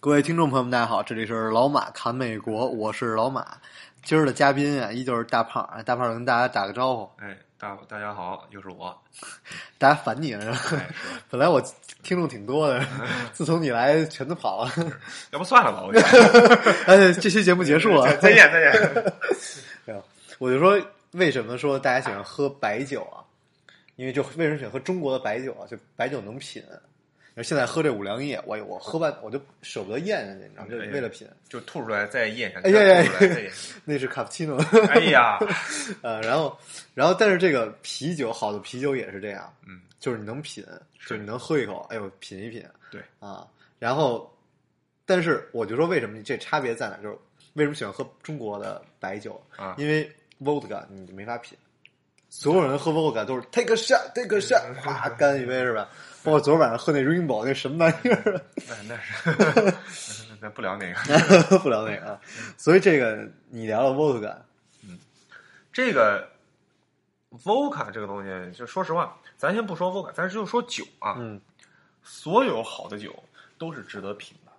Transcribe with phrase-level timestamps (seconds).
[0.00, 3.44] 各位听众朋友们，大家好，这里是老马侃美国，我是老马。
[4.04, 7.10] 今儿的嘉宾啊，依旧是大胖，啊大胖跟大家打个招呼。
[7.20, 8.96] 哎，大大家好，又是我。
[9.76, 10.76] 大家烦你了是吧？
[10.78, 10.94] 哎，
[11.28, 11.60] 本来我
[12.04, 12.80] 听众挺多的，
[13.34, 14.70] 自从你来全都跑了。
[15.32, 15.82] 要不算了吧？
[15.84, 19.14] 我觉得哎，这期节目结束了，再见，再见。
[19.84, 20.04] 没有，
[20.38, 20.80] 我就说
[21.10, 23.18] 为什么说大家喜欢喝白酒啊？
[23.96, 25.66] 因为就为什么喜欢喝中国的白酒啊？
[25.68, 26.62] 就白酒能品。
[27.42, 30.68] 现在喝这五粮液，我我喝完我就舍不得咽下去，你知道吗？
[30.70, 31.26] 就为了品。
[31.48, 32.68] 就吐出来再咽下去。
[32.68, 34.58] 哎呀呀吐出来再咽下去那是卡布奇诺。
[34.90, 35.38] 哎呀，
[36.02, 36.58] 呃，然后，
[36.94, 40.64] 然后，但是这个啤酒，好的啤酒也是这样，嗯，就是你能品，
[41.00, 43.46] 就是你能喝一口，哎呦，品一品，对啊，
[43.78, 44.30] 然后，
[45.06, 46.96] 但是我就说为什么这差别在哪？
[46.98, 47.16] 就是
[47.54, 50.08] 为什么喜欢喝中国的白酒啊因为
[50.40, 51.56] vodka 你就没法品，
[52.28, 55.88] 所有人喝 vodka 都是 take a shot，take a shot， 哗干一杯是吧？
[56.28, 60.94] 包括昨儿晚上喝那 Rainbow 那什么玩意儿，那那是，那 那不聊那个。
[61.60, 62.20] 不聊那个啊，
[62.58, 64.36] 所以这个你聊聊 vodka，
[65.72, 66.28] 这个
[67.30, 71.16] vodka 这个东西，就说实话，咱先不说 vodka，咱就说酒啊。
[71.18, 71.40] 嗯，
[72.02, 73.24] 所有好的酒
[73.56, 74.52] 都是值得品的。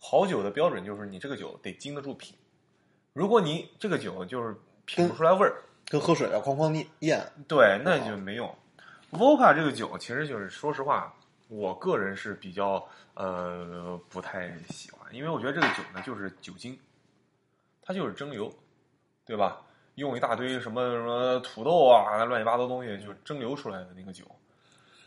[0.00, 2.34] 好酒的标准就是你这个酒得经得住品。
[3.12, 8.54] 如果你这个酒就是品不出来味儿，跟喝水啊哐哐咽，对，那就没用。
[9.14, 11.14] Vodka 这个酒其实就是说实话，
[11.48, 16.78] 我个人是比较呃不太喜欢，因为我觉得这个酒呢就是酒精，
[17.82, 18.52] 它就是蒸馏，
[19.24, 19.60] 对吧？
[19.96, 24.24] 用一大堆什么什么土豆啊，乱七八糟东西，就是蒸馏出来的那个酒，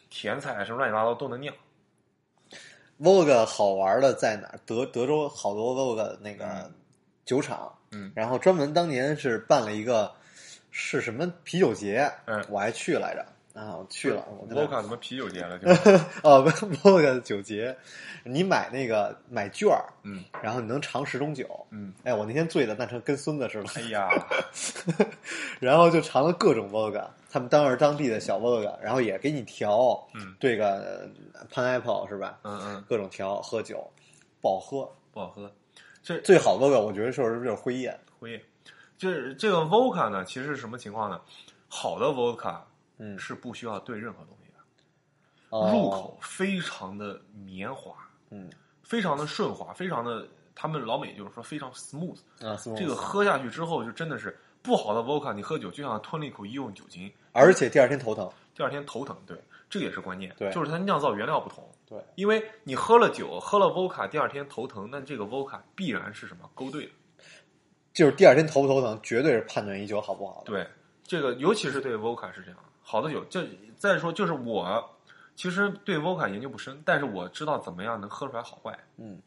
[0.10, 1.54] 甜菜什么乱七八糟都能酿。
[2.98, 4.60] vodka 好玩的在哪儿？
[4.66, 6.74] 德德州好多 vodka 那个嗯
[7.26, 10.10] 酒厂，嗯然后专门当年是办了一个
[10.72, 13.26] 是什么啤酒节，嗯我还去来着
[13.58, 15.58] 啊，我去了，我在那 vodka 怎么啤酒节了？
[15.58, 15.90] 就是
[16.22, 16.46] 哦
[16.84, 17.76] ，vodka 酒节，
[18.24, 24.10] 你买那个买券儿，嗯然后你能尝十种酒，嗯，哎，我那天醉的那成跟孙子似的，哎呀，
[25.60, 31.10] 然后就尝了各种 vodka，他们当时当地的小 vodka，然后也给你调，嗯这个
[31.52, 32.38] pineapple 是吧？
[32.44, 33.90] 嗯嗯，各种调喝酒，
[34.40, 34.92] 不好喝。
[35.12, 35.52] 不好喝。
[36.04, 38.42] 这最好的 vodka 我觉得就是就是辉夜，辉夜，
[39.00, 41.20] 就是这个 vodka 呢，其实是什么情况呢？
[41.68, 42.60] 好的 vodka
[42.98, 44.58] 嗯，是不需要兑任何东西的。
[45.50, 47.96] 哦入口非常的绵滑，
[48.32, 48.50] 嗯
[48.84, 52.18] 非常的顺滑，非常的，他们老美就是说非常 smooth。
[52.42, 59.16] 啊，这个喝下去之后，就真的是不好的 vodka，你喝酒就像吞了一口医用酒精，而且第二天头疼，第二天头疼。
[59.26, 59.38] 对，
[59.70, 60.34] 这个也是关键。
[60.38, 61.70] 对就是它酿造原料不同。
[61.86, 66.92] 对，因为你喝了酒，喝了 vodka，第二天头疼，那这个 vodka 必然是什么勾兑的。
[67.94, 70.52] 就是第二天头不头疼，绝对是判断一酒好不好的。
[70.52, 70.68] 对，
[71.04, 72.60] 这个尤其是对 vodka 是这样，
[72.90, 74.98] 好的酒，这再说就是我
[75.36, 78.80] 其实对 vodka 研究不深，但是我知道怎么样能喝出来好坏。
[78.96, 79.22] 嗯，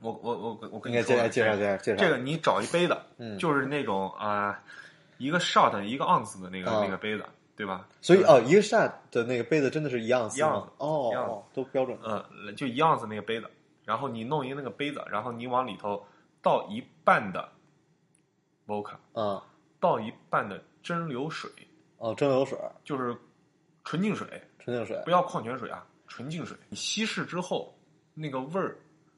[0.00, 4.60] 我我我我跟你说介绍介绍介绍介绍这个你找一杯子，嗯就是那种啊、
[5.16, 7.86] 一个 shot 一个 ounce 的那个、啊那个杯子，对吧？
[8.00, 10.68] 所以哦，一个 shot 的那个杯子真的是一样一样吗？
[10.78, 11.96] 哦一样哦，都标准。
[12.04, 13.48] 嗯，就一样子那个杯子，
[13.84, 16.04] 然后你弄一个那个杯子，然后你往里头
[16.42, 17.48] 倒一半的
[18.66, 19.40] vodka，嗯，
[19.78, 21.48] 倒一半的蒸馏水，
[21.98, 23.16] 哦，蒸馏水、就是
[23.84, 24.26] 纯净水，
[24.58, 26.56] 纯净水不，要矿泉水啊，纯净水。
[26.68, 27.76] 你稀释之后，
[28.14, 28.76] 那个味儿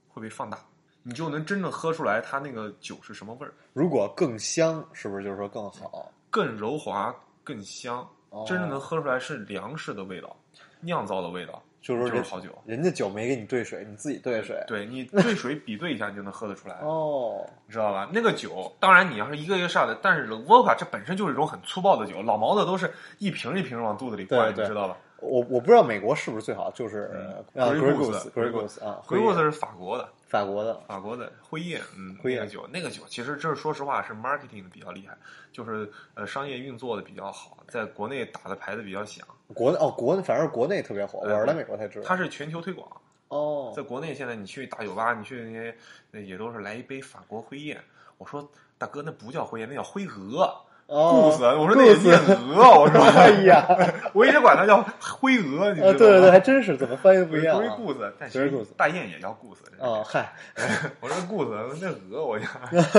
[0.09, 0.59] 会被放大，
[1.03, 6.11] 你就能真正喝出来它那个酒是什么味儿，如果更香，是不是就是说更好？
[6.31, 7.15] 更柔滑、
[7.45, 7.99] 更香，
[8.31, 10.37] 哦真正能喝出来是粮食的味道，
[10.81, 12.49] 酿造的味道，就是说就是好酒。
[12.67, 14.63] 人家酒没给你兑水，你自己兑水。
[14.67, 18.09] 对你 兑水比对一下，你就能喝得出来，哦，你知道吧？
[18.13, 24.97] 那个酒，当然你要是一个一个上的，但是 vodka 这本身就是一种很粗暴的酒，老毛子都是一瓶一瓶往肚子里灌，你知道吧？
[25.23, 35.15] 我我不知道美国是不是最好，就是嗯啊 Grey Goose Goose Grey Goose 啊，回过辉夜是法国的，法国的，法国的辉夜，嗯，辉夜酒，那个酒其实这是说实话是 marketing 的比较厉害，
[35.53, 42.05] 就是呃商业运作的比较好，在国内打的牌子比较响，国内哦国内反正是国内特别火，我哎是来美国才知道。
[42.07, 42.87] 它是全球推广。
[43.29, 45.75] 哦在国内现在你去大酒吧，你去那些
[46.11, 47.79] 那也都是来一杯法国灰宴。
[48.19, 50.53] 我说大哥，那不叫辉夜，那叫灰鹅。
[50.87, 52.19] 哦顾死，我说那也顾死念
[52.57, 53.65] 鹅，我说，哎呀，
[54.13, 55.99] 我一直管它叫灰鹅，你知道啊，吗？
[55.99, 57.75] 对对对，还真是，怎么翻译不一样追啊？
[57.77, 59.63] 顾死，但其实大雁也叫顾死。
[59.79, 60.33] 哦，嗨，
[60.99, 61.51] 我说顾死，
[61.81, 62.45] 那鹅我就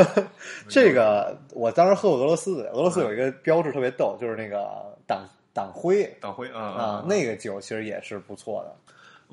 [0.70, 4.66] 这个我当时喝过俄罗斯的，俄罗斯有一个标志特别逗，就是那个
[5.06, 8.76] 党党徽党徽啊啊，那个酒其实也是不错的。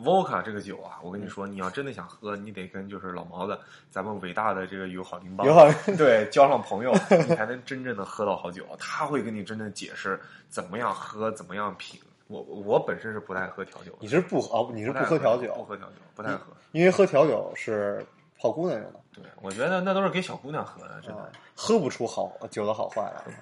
[0.01, 3.59] Vodka 这个酒啊，我跟你说，你要真的想喝，你得跟就是老毛子，
[3.91, 8.65] 咱们伟大的这个友好邻邦，友 好对交上朋友，你才能真正的喝到好酒。
[8.79, 12.01] 他会跟你真正解释怎么样喝，怎么样品。
[12.29, 16.53] 我我本身是不太喝调酒的，你是不哦，你是不喝调酒不，喝调酒，不太喝。
[16.71, 18.07] 因为喝调酒是
[18.39, 21.23] 泡姑娘用的，对，我觉得那都是给小姑娘喝的，真的。
[21.23, 21.29] 啊
[21.61, 23.35] 喝不出好酒的好坏来。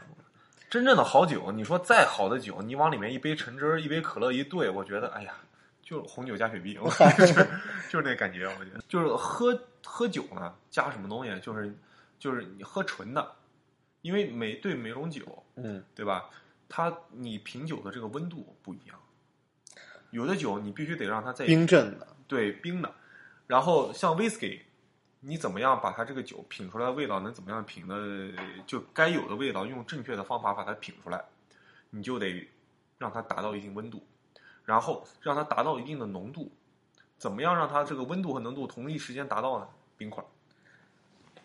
[0.76, 5.32] 真正的好酒，你说再好的酒，你往里面一杯橙汁儿、一杯可乐一兑，我觉得，哎呀，
[5.82, 7.34] 就是红酒加雪碧，我 就是
[7.88, 8.84] 就是那感觉，我觉得。
[8.86, 11.74] 就是喝喝酒呢，加什么东西，就是
[12.18, 13.26] 就是你喝纯的，
[14.02, 15.22] 因为每对每种酒，
[15.54, 16.28] 嗯，对吧？
[16.68, 19.00] 它你品酒的这个温度不一样，
[20.10, 22.92] 有的酒你必须得让它在冰镇的，对冰的，
[23.46, 24.60] 然后像 whisky，
[25.28, 28.32] 你怎么样把它这个酒品出来的味道能怎么样品的，
[28.64, 31.24] 就该有的味道，用正确的方法把它品出来，
[31.90, 32.48] 你就得
[32.96, 34.06] 让它达到一定温度，
[34.64, 36.52] 然后让它达到一定的浓度，
[37.18, 39.68] 怎么样让它这个温度和浓度同一时间达到呢？
[39.98, 40.22] 冰块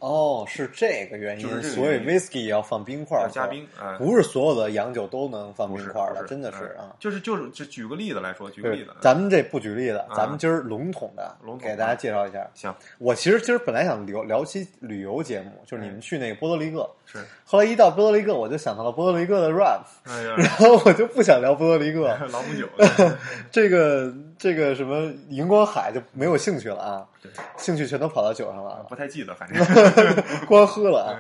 [0.02, 2.10] 哦，是这个原因，就是所以原因。
[2.10, 6.90] whisky 要放冰块加冰，啊、不是所有的洋酒都能放冰块儿的，真的是啊。
[6.90, 10.16] 嗯就是就是就举个例子来说，举个例子，，咱们这不举例子，啊。
[10.16, 12.50] 咱们今儿笼统的笼统给大家介绍一下。
[12.56, 12.74] 行。
[12.98, 22.68] 我其实今儿本来想聊聊期旅游节目，就是你们去那个波多黎各，是，后来一到波多黎各，我就想到了波多黎各的 rap，哎呀，然后我就不想聊波多黎各，朗姆酒，
[23.52, 24.12] 这个
[24.42, 29.64] 这个什么荧光海就没有兴趣了啊，对，兴趣全都跑到酒上了，不太记得，反正
[30.50, 31.14] 光喝了啊。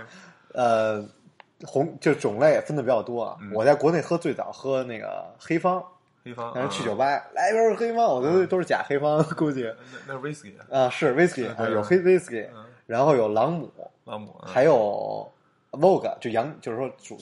[0.54, 1.06] 呃，
[1.64, 3.38] 红就种类分的比较多啊。
[3.42, 5.84] 嗯我在国内喝最早喝那个黑方，
[6.26, 9.72] 黑方，但是去酒吧，吧来一杯黑方，我觉得都是假黑方，估计
[10.08, 13.72] 那那是 whisky，啊是 whisky 啊，有黑 whisky，嗯然后有朗姆，
[14.06, 15.32] 朗姆，啊还有
[15.72, 17.18] vogue 就洋，就是说主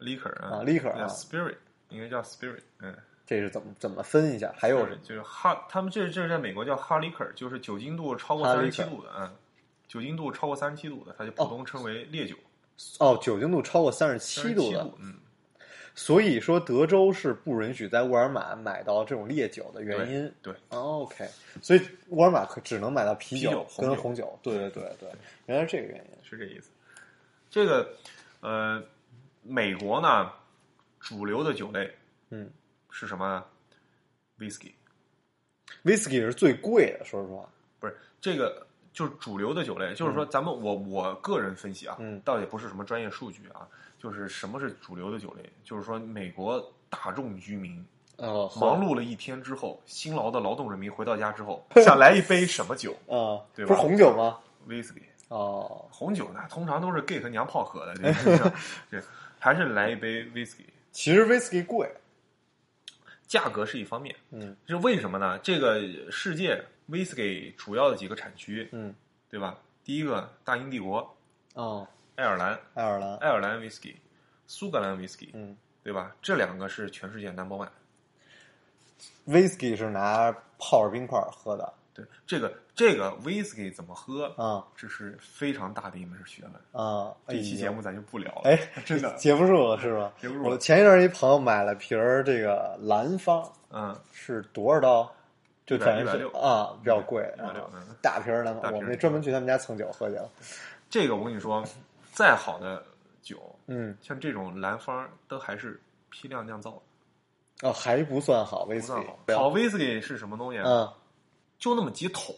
[0.00, 1.56] liquor 啊，liquor 啊 spirit
[1.90, 2.94] 应该叫 spirit，嗯，
[3.30, 4.52] 这是怎么怎么分一下？
[4.58, 9.30] 还有就是就是哈，他们这这是在美国叫 hard liquor，就是酒精度超过三十七度的，嗯，
[9.86, 12.34] 酒精度超过三十七度的，它就普通称为烈酒，
[12.98, 15.14] 哦，酒精度超过三十七度37的，嗯，
[15.94, 20.34] 所以说德州是不允许在沃尔玛买到这种烈酒的原因。
[20.42, 21.24] 对，哦 OK，
[21.62, 24.38] 所以沃尔玛可只能买到啤啤酒跟红酒红酒。
[24.42, 25.08] 对对对对，
[25.46, 26.24] 原来是这个原因。
[26.24, 26.70] 是这意思。
[27.48, 27.88] 这个
[28.40, 28.82] 呃，
[29.44, 30.32] 美国呢，
[30.98, 31.94] 主流的酒类
[32.30, 32.50] 嗯
[32.90, 33.44] 是什么呢
[34.38, 37.48] ？whisky，whisky 是最贵的，说实话。
[37.78, 38.66] 不是这个。
[38.92, 43.66] 就是主流的酒类，就是说，咱们我我个人分析啊，嗯倒也不是什么专业数据啊，
[43.96, 46.60] 就是什么是主流的酒类，就是说，美国
[46.90, 55.02] 大众居民哦，忙碌了一天之后，辛劳的劳动人民回到家之后，想来一杯什么酒 啊，对吧不是红酒吗？？whisky。
[55.28, 58.52] 哦，红酒呢，通常都是 gay 和娘炮喝的，这个
[58.90, 59.00] 这
[59.38, 60.64] 还是来一杯 whisky。
[60.90, 61.88] 其实 whisky 贵。
[63.30, 65.38] 价格是一方面，嗯是为什么呢？
[65.38, 65.80] 这个
[66.10, 66.60] 世界
[66.90, 68.92] whisky 主要的几个产区，嗯，
[69.28, 69.56] 对吧？
[69.84, 71.16] 第一个大英帝国、
[71.54, 71.86] 哦，
[72.16, 73.16] 爱尔兰、爱尔兰。
[73.18, 73.94] 爱尔兰 whisky、
[74.48, 76.12] 苏格兰 whisky，嗯对吧？
[76.20, 77.68] 这两个是全世界 number one。
[79.28, 81.72] ，whisky 是拿泡着冰块喝的。
[81.92, 86.84] 对，这个这个 whisky 怎么喝啊这是非常大的一门学问。
[86.84, 90.12] 啊，这期节目咱就不聊了，哎，真的， 接不住了是吧？
[90.20, 95.12] 接不住了我前一阵儿一朋友买了瓶儿这个蓝方，嗯，是多少刀？
[95.66, 100.28] 就100反正是160啊，比较贵，160啊嗯大瓶儿蓝方，大瓶儿我们那专门去他们家蹭酒喝去了。
[100.88, 101.64] 这个我跟你说，
[102.12, 102.82] 再好的
[103.22, 106.82] 酒，嗯，像这种蓝方都还是批量酿造
[107.60, 109.06] 的，哦，还不算好不算，whisky
[109.36, 109.42] 好。
[109.42, 110.58] 好 whisky 是什么东西？
[110.58, 110.92] 啊，
[111.60, 112.34] 就那么几桶。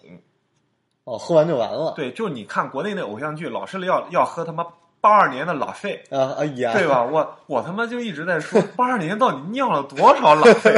[1.04, 1.94] 哦，喝完就完了。
[1.96, 4.64] 对，就是你看国内那偶像剧，老是要要喝他妈
[5.00, 6.86] 八二年的拉菲，啊，哎呀，对？
[6.86, 7.02] 吧？
[7.02, 10.72] 我我他妈就一直在说八二年到底酿了多少拉菲，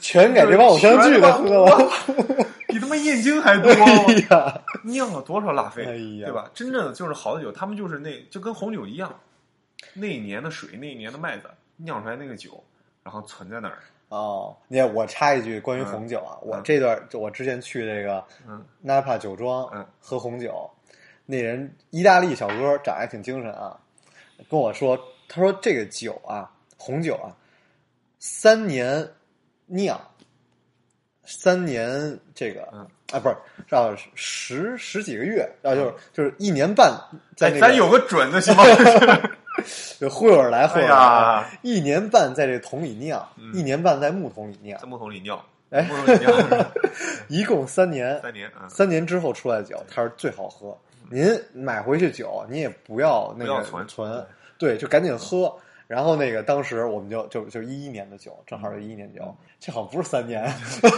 [0.00, 1.90] 全给这帮偶像剧的喝了。
[2.68, 3.70] 比他妈燕京还多。
[3.70, 6.50] 哎呀，酿了多少拉菲，哎呀对吧？
[6.54, 9.14] 真正的就是好的酒，他们就是那就跟红酒一样，
[9.92, 12.64] 那一年的水，那一年的麦子酿出来那个酒，
[13.02, 13.78] 然后存在那儿。
[14.14, 15.86] 哦，你看我插一句关于嗯。
[15.86, 16.62] 红酒啊，我嗯。
[16.62, 18.64] 这段就我之前去这个嗯。
[18.84, 19.84] Napa 酒庄嗯。
[19.98, 20.70] 喝红酒，
[21.26, 23.76] 那人意大利小哥长得还挺精神啊，
[24.48, 24.96] 跟我说，
[25.28, 27.34] 他说这个酒啊，红酒啊，
[28.20, 29.08] 三年
[29.66, 30.00] 酿，
[31.24, 32.86] 三年这个嗯。
[33.12, 33.36] 啊不是
[33.74, 36.90] 啊十十几个月啊就是就是一年半
[37.36, 38.64] 在那咱有个准的行吗？
[40.00, 43.52] 就忽悠着来忽哎悠一年半在这桶里酿，嗯。
[43.54, 44.78] 一年半在木桶里酿。
[44.80, 45.82] 在，木桶里酿，哎。
[45.82, 46.66] 木桶里尿
[47.28, 48.20] 一共三年。
[48.20, 50.76] 三年啊，三年之后出来的酒，它是最好喝。
[51.10, 53.86] 您买回去酒，您也不要那个存。
[53.86, 54.26] 存，
[54.58, 55.54] 对，就赶紧喝。
[55.86, 59.36] 然后那个当时我们就就就一一年的酒，正好是一一年酒，嗯。
[59.60, 60.46] 这好像不是三年，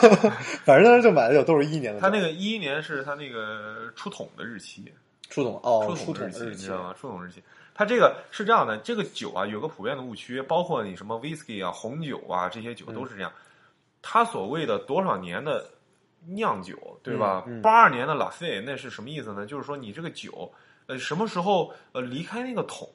[0.65, 2.07] 反正当时就买的酒都是一一年的酒。
[2.07, 4.85] 他那个一一年是他那个出桶的日期，
[5.29, 6.63] 出桶哦，出出桶日期，桶的日期。
[6.63, 6.95] 你知道吗？
[6.99, 7.43] 出桶日期，
[7.79, 13.31] 它这个是这样的，这个酒啊有个普遍的误区，包括你什么 whisky 啊、红酒啊这些酒都是这样。
[14.01, 15.69] 它所谓的多少年的
[16.25, 17.45] 酿酒，对吧？
[17.63, 19.45] 八二年的拉菲那是什么意思呢？
[19.45, 20.51] 就是说你这个酒，
[20.87, 22.89] 呃，什么时候呃离开那个桶，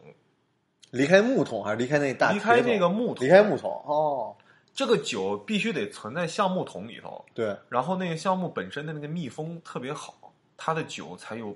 [0.90, 4.36] 离开木桶还是离开那大离开那个木桶，离开木桶哦，
[4.74, 11.56] 这个酒必须得存在橡木桶里头，对，然后那个橡木本身的那个密封特别好，它的酒才有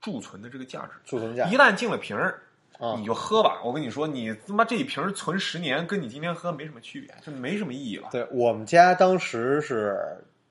[0.00, 0.90] 贮存的这个价值。
[1.04, 2.42] 贮存价一旦进了瓶儿，
[2.78, 3.60] 啊你就喝吧。
[3.64, 8.08] 我跟你说，你他妈这一瓶存十年，跟你今天喝没什么区别，就没什么意义了。
[8.12, 9.98] 对我们家当时是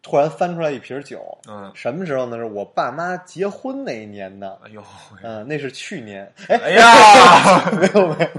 [0.01, 2.37] 突然翻出来一瓶酒，嗯，什么时候呢？
[2.37, 4.83] 是我爸妈结婚那一年的，哎呦，
[5.23, 6.31] 嗯，那是去年。
[6.47, 8.31] 哎，哎呀，没有没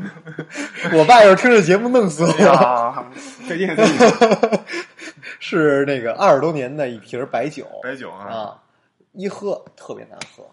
[0.93, 2.45] 有，我爸要是听这节目弄死哎我。
[2.45, 3.05] 呀，
[3.49, 4.65] 再见再见，
[5.41, 8.63] 是那个二十多年的一瓶白酒白酒啊，啊，
[9.13, 10.45] 一喝特别难喝。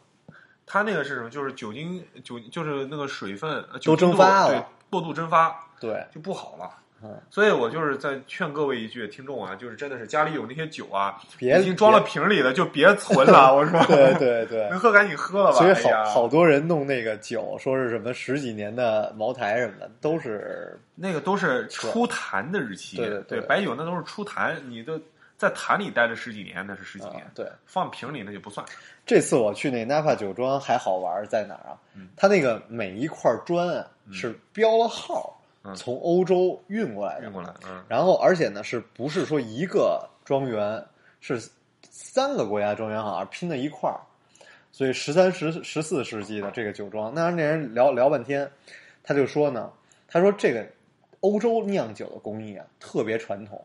[0.74, 1.30] 它那个是什么？
[1.30, 6.68] 就是酒精酒，就是那个水分呃都蒸发了对，过度蒸发对，就不好了。
[7.03, 13.53] 嗯，所以我就是在劝各位一句，听众啊，就是真的是家里有那些酒啊，别已经装了瓶里的就别存了。
[13.56, 14.80] 我说，对对对 能。
[14.80, 15.58] 喝赶紧喝了吧。
[15.58, 25.00] 所以好好多人弄那个酒，说是什么十几年的茅台什么的，都是那个都是出坛的日期，对对对白酒那都是出坛，你都
[25.38, 27.46] 在坛里待了十几年，那是十几啊年，，对。
[27.68, 28.65] 放瓶里那就不算。
[29.05, 31.77] 这次我去那 Napa 酒庄还好玩在哪儿啊？
[31.95, 37.33] 嗯它那个每一块砖啊是标了号，嗯从欧洲运过来的运。
[37.33, 40.83] 过来，嗯，然后而且呢，是不是说一个庄园
[41.19, 41.41] 是
[41.81, 44.00] 三个国家庄园好像拼在一块儿？
[44.72, 48.50] 所以十三、十十四世纪的这个酒庄，那那人聊聊半天，
[49.03, 49.69] 他就说呢，
[50.07, 50.65] 他说这个
[51.19, 53.63] 欧洲酿酒的工艺啊特别传统，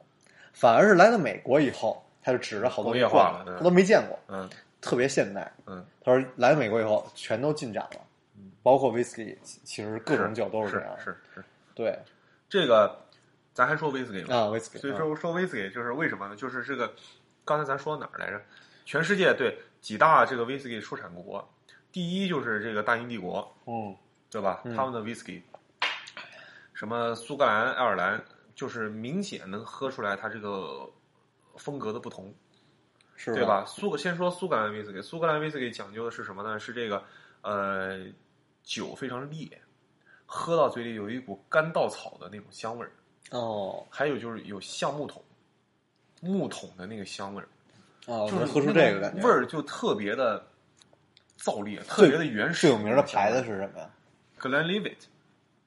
[0.53, 4.47] 反而是来到美国以后，他就指着好多工业化他都没见过，嗯
[4.81, 5.53] 特别现代。
[5.67, 8.01] 嗯，他说来美国以后全都进展了，
[8.37, 10.99] 嗯包括 whisky，其实各种酒都是这样。
[10.99, 11.45] 是是，
[11.75, 11.99] 对
[12.49, 12.99] 这个
[13.55, 14.37] 咱还说威士忌吗？
[14.37, 16.37] 啊，whisky，所以说说威士忌就是为什么呢？
[16.37, 16.95] 就是这个
[17.45, 18.41] 刚才咱说哪儿来着？
[18.85, 21.47] 全世界对几大这个威士忌出产国，
[21.93, 23.95] 第一就是这个大英帝国，嗯
[24.31, 24.61] 对吧？
[24.65, 25.43] 嗯他们的 whisky，
[26.73, 28.23] 什么苏格兰、爱尔兰，
[28.55, 30.89] 就是明显能喝出来它这个
[31.57, 32.33] 风格的不同，
[33.21, 33.65] 是对吧？
[33.67, 36.57] 苏先说苏格兰威士忌，苏格兰威士忌讲究的是什么呢？
[36.59, 37.03] 是这个
[37.43, 38.07] 呃
[38.63, 39.61] 酒非常烈，
[40.25, 42.93] 喝到嘴里有一股干稻草的那种香味儿，
[43.33, 45.21] 哦还有就是有橡木桶。
[46.21, 47.49] 木桶的那个香味儿，
[48.07, 50.45] 哦，就是能喝出这个感觉味儿就特别的
[51.39, 52.63] 燥烈，特别的原始。
[52.63, 53.91] 最有名的牌子是什么呀
[54.41, 54.97] ？Glenlivet，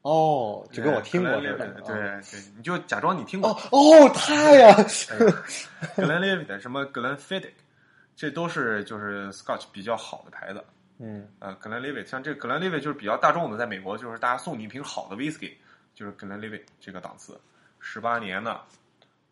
[0.01, 1.81] 哦，就跟我听过似 Glenlivet，的。
[1.81, 3.57] 对啊对，你就假装你听过哦。
[3.71, 4.73] 哦，他呀
[5.95, 7.53] ，Glenlivet 什么 Glenfiddich，
[8.15, 10.63] 这都是就是 Scotch 比较好的牌子。
[10.97, 15.53] 嗯呃，Glenlivet 像这个 Glenlivet 就是比较大众的，在美国就是大家送你一瓶好的 whisky，
[15.93, 17.39] 就是 Glenlivet 这个档次，
[17.79, 18.61] 十八年的，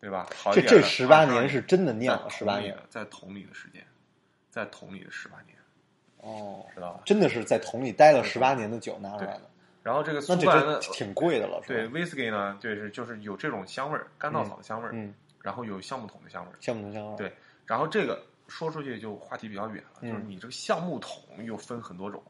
[0.00, 0.28] 对吧？
[0.36, 3.84] 好一这这十八年是真的酿了在十八年在桶里的时间，
[4.50, 5.56] 在桶里的十八年，
[6.18, 7.02] 哦，知道吧？
[7.04, 9.42] 真的是在桶里待了十八年的酒拿出来的，
[9.82, 17.32] 然后这个苏格兰的挺贵的了，是对吧？whisky 呢，对是就是有这种香味儿，干稻草的香味儿，嗯，然后有橡木桶的香味儿，橡木桶香味儿，对
[17.66, 22.22] 然后这个说出去就话题比较远了，嗯就是你这个橡木桶又分很多种，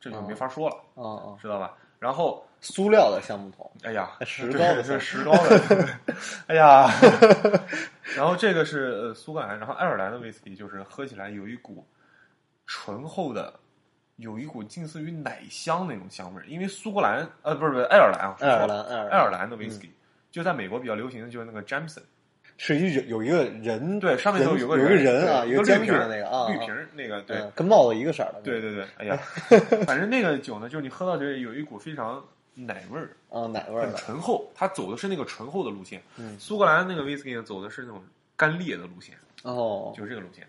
[0.00, 1.76] 这就哦没法说了，啊啊，知道吧？
[1.98, 5.88] 然后，塑料的橡木桶，哎呀，石膏的石膏的，
[6.48, 6.88] 哎呀，
[8.16, 11.86] 然后这个是呃苏格兰，然后爱尔兰的威士忌就是喝起来有一股
[12.66, 13.54] 醇厚的，
[14.16, 19.48] 有一股近似于奶香那种香味儿，因为苏格兰呃不是不是爱尔兰啊，爱尔兰爱尔兰。
[19.50, 19.90] 的威士忌，
[20.30, 22.02] 就在美国比较流行的就是那个 Jameson。
[22.58, 27.38] 是一有有一个人，对，上面人头有个有一个人啊，对一个绿瓶的那个啊，绿瓶儿那个，对。
[27.38, 29.16] 嗯，跟帽子一个色儿的，对，对对，哎呀，
[29.84, 32.22] 反正那个酒呢，就是你喝到嘴里有一股非常
[32.54, 36.00] 奶味儿，啊，奶味儿很，醇厚，它走的是那个醇厚的路线。
[36.18, 36.38] 嗯。
[36.38, 38.00] 苏格兰那个威士忌呢，走的是那种
[38.36, 40.46] 干裂的路线，哦，就是这个路线。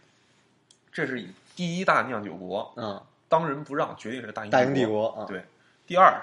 [0.92, 3.02] 这是第一大酿酒国，嗯，
[3.34, 5.08] 当仁不让，决定是大英大英帝国。
[5.08, 5.44] 啊，对，
[5.88, 6.22] 第二，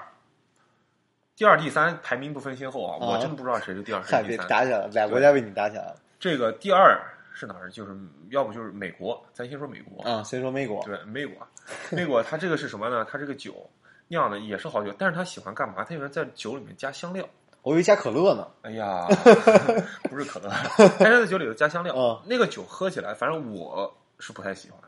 [1.35, 4.47] 第二、第三排名不分先后啊，啊我真不知道谁是第二，谁，是第三。
[4.47, 6.97] 打起来了，俩国家为你打起来了，这个第二
[7.33, 7.69] 是哪儿？
[7.69, 7.93] 就是
[8.29, 10.09] 要不就是美国，咱先说美国。
[10.09, 11.45] 啊，先说美国，对，美国，
[11.89, 13.05] 美国它这个是什么呢？
[13.11, 13.69] 它这个酒
[14.07, 15.83] 酿的也是好酒，但是他喜欢干嘛？
[15.83, 17.27] 他喜欢在酒里面加香料。
[17.61, 18.47] 我以为加可乐呢。
[18.61, 19.05] 哎呀，
[20.09, 20.49] 不是可乐，
[20.97, 21.93] 但是在酒里头加香料。
[21.93, 24.79] 嗯那个酒喝起来，反正我是不太喜欢，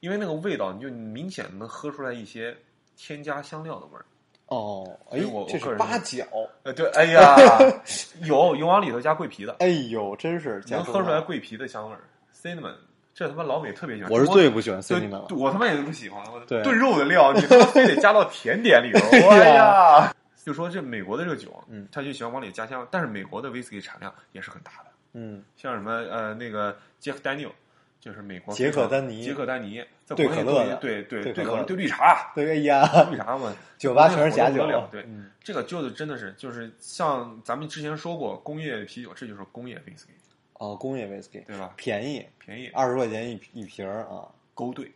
[0.00, 2.56] 因为那个味道你就明显能喝出来一些
[2.96, 4.04] 添加香料的味儿。
[4.46, 6.24] 哦，哎我，这是八角，
[6.64, 7.36] 呃，对，哎呀，
[8.26, 10.84] 有有往里头加桂皮的，哎呦，真是加能。
[10.84, 12.00] 喝出来桂皮的香味儿。
[12.34, 12.74] cinnamon，
[13.14, 14.10] 这他妈老美特别喜欢。
[14.10, 15.26] 我是最不喜欢 cinnamon 了。
[15.30, 16.20] 我他妈也不喜欢。
[16.32, 18.98] 我对炖肉的料，你他妈非得加到甜点里头。
[19.30, 24.90] 哎呀就说这美国的这个酒，嗯他就喜欢往里加香，但是美国的威士忌产量也是很大的。
[25.12, 27.52] 嗯，像什么呃那个杰克丹尼尔，
[28.00, 34.66] 就是美国杰克丹尼杰克丹尼在国内可乐的对对可乐对可乐兑绿茶，对，哎呀，绿茶嘛， 酒吧全是假酒。
[34.90, 40.12] 对嗯，这个就是真的是就是像咱们之前说过，工业啤酒，这就是工业威士忌，
[40.54, 41.72] 哦，工业威士忌对吧？
[41.76, 44.26] 便宜，便宜二十块钱一一瓶儿啊。
[44.54, 44.90] 勾兑，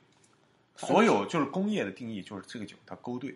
[0.77, 3.35] 所有就是工业的定义就是这个酒它勾兑，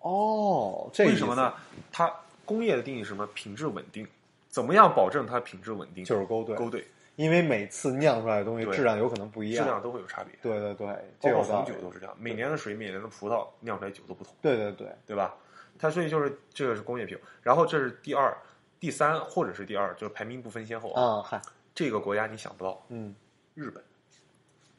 [0.00, 1.52] 哦，为什么呢？？
[1.92, 2.12] 它
[2.44, 3.24] 工业的定义是什么？
[3.28, 4.04] 品质稳定，
[4.48, 6.04] 怎么样保证它品质稳定？
[6.04, 6.84] 就是勾兑，勾兑，
[7.18, 9.64] 因为每次酿出来的东西质量有可能不一样。
[9.64, 10.32] 质量都会有差别。
[10.40, 10.86] 对对对，
[11.18, 15.34] 这包括红酒都是这样，每年的水、每年的葡萄酿出来酒都不同，对对对，对吧？
[15.80, 18.32] 它所以就是这个是工业啤酒，然后这是第二、
[18.78, 20.92] 第三或者是第二，就是排名不分先后。
[20.92, 21.42] 啊，嗨，
[21.74, 23.12] 这个国家你想不到，嗯，
[23.54, 23.82] 日本，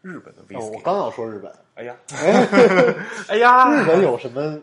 [0.01, 1.97] 日本的威哦士忌，我刚要说日本， 哎呀，
[3.27, 4.61] 哎呀，日本有什么？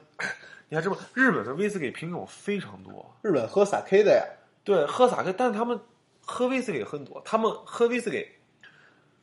[0.71, 4.25] 你还知不日本的威士忌品种非常多，日本喝 sake 的呀，
[4.65, 5.79] 对，喝撒 K，，但是他们
[6.27, 8.27] 喝威士忌很多，他们喝威士忌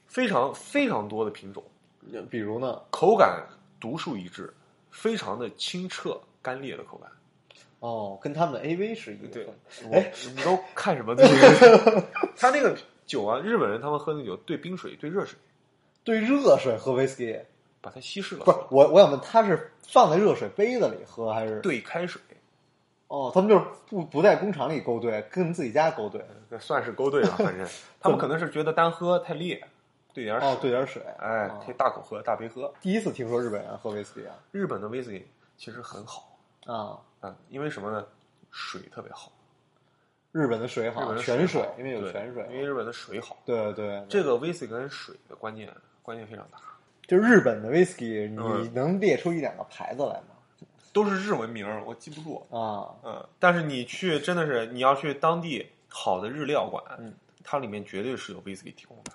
[0.07, 1.63] 非常非常多的品种，
[2.31, 2.81] 比如呢？
[2.89, 3.45] 口感
[3.79, 4.51] 独树一帜，
[4.89, 7.11] 非常的清澈干裂的口感。
[7.79, 9.45] 哦，跟他们的 AV 是一个对，
[9.91, 11.33] 哎，你都看什么东西？
[12.37, 12.73] 他那个
[13.05, 15.37] 酒啊，日本人他们喝那酒兑冰水、兑热水，
[16.05, 17.37] 兑热水喝威士忌，
[17.81, 21.59] 把它稀释了，不是我，我想问，他是放在热水杯子里喝还是？
[21.59, 22.21] 兑开水，
[23.13, 26.19] 哦，他们就是不不在工厂里勾兑，跟自己家勾兑。
[26.49, 27.29] 那算是勾兑了。
[27.37, 27.67] 反正
[28.01, 29.63] 他们可能是觉得单喝太烈，
[30.15, 31.03] 兑点水，哦，兑点水。
[31.19, 32.73] 哎哦，可以大口喝、大杯喝。
[32.81, 35.27] 第一次听说日本人喝威士忌啊日本的威士忌
[35.57, 36.97] 其实很好啊！
[37.21, 38.03] 嗯，因为什么呢？
[38.49, 39.31] 水特别好，
[40.31, 42.43] 日本的水好，泉水，因为有泉水。
[42.49, 43.37] 因为日本的水好。
[43.45, 46.57] 对对对，这个威士忌跟水的关键关键非常大，
[47.07, 50.32] 就日本的威士忌，你嗯能列出一两个牌子来吗？
[50.93, 52.37] 都是日文名儿，我记不住。
[52.49, 59.11] 啊，嗯，但是你去真的是你要去当地好的日料馆，嗯它里面绝对是有威士忌提供的，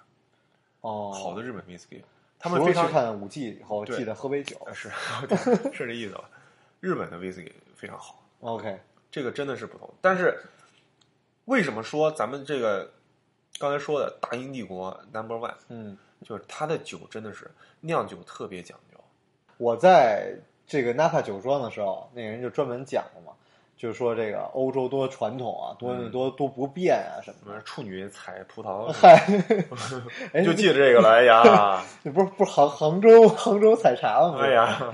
[0.83, 2.05] 哦，好的日本威士忌，
[2.38, 4.55] 他他们非常去看五 G 以后，记得喝杯酒。
[4.67, 4.91] 呃是
[5.73, 6.29] 是这意思吧？
[6.81, 8.79] 日本的威士忌非常好，OK，
[9.11, 9.88] 这个真的是不同。
[10.03, 10.38] 但是
[11.47, 12.91] 为什么说咱们这个
[13.59, 19.01] 刚才说的大英帝国 Number One，嗯，就是它的酒真的是酿酒特别讲究，
[19.57, 20.37] 我在
[20.68, 23.33] 这个 Napa 酒庄的时候，那个人就专门讲了嘛，
[23.76, 27.62] 就是说这个欧洲多传统啊，多嗯多多不变啊什什么的。
[27.62, 29.16] 处女采葡萄，嗨，
[30.35, 31.09] 哎， 就记着这个了。
[31.11, 34.40] 哎呀， 那不是不是杭杭州杭州采茶了吗？
[34.44, 34.92] 哎，呀，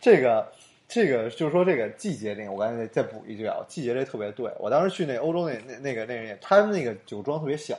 [0.00, 0.46] 这个
[0.86, 4.52] 这个就是说这个季节那个，我刚才再补一句啊，季节这特别对。
[4.60, 7.74] 我当时去那欧洲那那那个那人，他们那个酒庄特别小，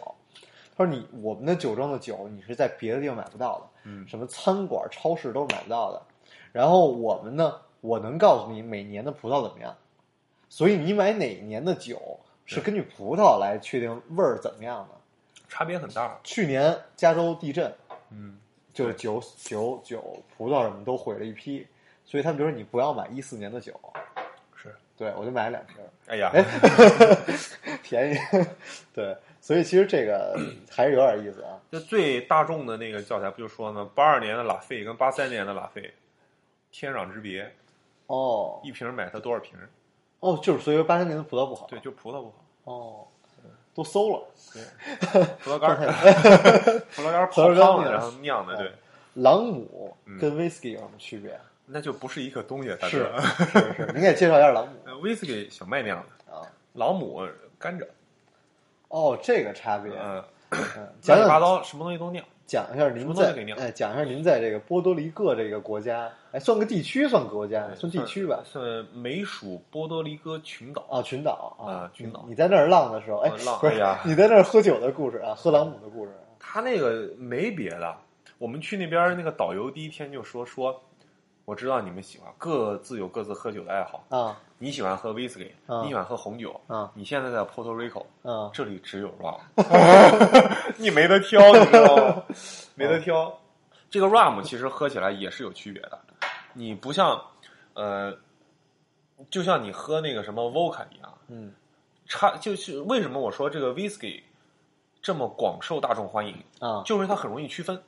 [0.75, 6.01] 他说你我们的酒庄的酒你是在别的地方买不到的，嗯什么餐馆、超市都是买不到的。
[6.51, 9.75] 然后我们呢，我能告诉你每年的葡萄怎么样，
[10.49, 14.95] 所以你买哪年的酒是根据葡萄来确定味儿怎么样的。
[15.49, 16.19] 差别很大。
[16.23, 17.73] 去年加州地震，
[18.12, 18.38] 嗯，
[18.73, 21.65] 就是酒酒酒葡萄什么都毁了一批，
[22.03, 23.79] 所以他们就说你不要买一四年的酒。
[24.55, 26.43] 是，对我就买了两瓶儿，哎呀，哎，
[27.81, 28.17] 便宜。
[28.93, 30.38] 对，所以其实这个
[30.69, 31.60] 还是有点意思啊。
[31.71, 33.89] 就最大众的那个教材不就说呢？
[33.95, 35.93] 八二年的拉菲跟八三年的拉菲，
[36.79, 37.51] 天壤之别，
[38.05, 39.57] 哦一瓶买它多少瓶？
[40.19, 41.65] 哦，就是所以说八三年的葡萄不好。
[41.65, 42.31] 对，就葡萄不
[42.65, 43.07] 好，哦，
[43.73, 44.23] 都馊了。
[44.53, 45.77] 对， 葡萄干儿，
[46.95, 48.71] 葡萄干儿泡葡萄干然后酿的，对，
[49.15, 51.39] 朗姆嗯跟威士忌有什么区别？
[51.65, 53.21] 那就不是一个东西，大是哥。
[53.21, 56.45] 是是，您给介绍一下朗姆呃威士忌小麦酿的，啊。
[56.73, 57.87] 朗姆甘蔗，
[58.89, 62.23] 哦，这个差别，嗯，嗯，乱七八糟，什么东西都酿。
[62.47, 68.41] 讲一下您在哎，讲一下您在这个波多黎各这个国家，哎，算个地区，算国家，算地区吧。
[68.45, 70.81] 算美属波多黎各群岛。
[70.89, 76.12] 啊，群岛啊群岛你你在那儿浪的时候，哎，浪呀你在那儿喝酒的故事啊，喝朗姆的故事。
[76.39, 77.93] 他那个没别的，
[78.38, 80.81] 我们去那边那个导游第一天就说说，
[81.43, 84.05] 我知道你们喜欢，各自有各自喝酒的爱好。
[84.07, 85.82] 啊你喜欢喝 whisky，、啊。
[85.84, 89.39] 你喜欢喝红酒，嗯你现在在 Puerto Rico，嗯这里只有 rum，
[90.78, 92.24] 你没得挑，你知道吗？
[92.76, 93.32] 没得挑。
[93.89, 96.00] 这个 rum 其实喝起来也是有区别的，
[96.54, 97.22] 你不像，
[97.74, 98.13] 呃，
[99.30, 101.54] 就像你喝那个什么 vodka 一样，嗯。
[102.10, 104.22] 差就是为什么我说这个 whisky
[105.02, 107.82] 这么广受大众欢迎，啊，就是因为它很容易区分，